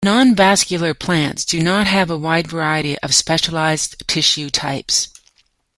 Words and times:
Non-vascular 0.03 0.95
plants 0.95 1.45
do 1.45 1.61
not 1.61 1.85
have 1.85 2.09
a 2.09 2.17
wide 2.17 2.47
variety 2.47 2.97
of 3.01 3.13
specialized 3.13 4.07
tissue 4.07 4.49
types. 4.49 5.09